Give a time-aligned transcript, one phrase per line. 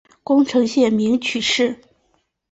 [0.23, 1.81] 宫城县名取市人。